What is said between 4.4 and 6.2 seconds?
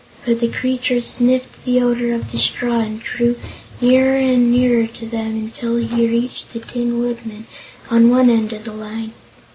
nearer to them until he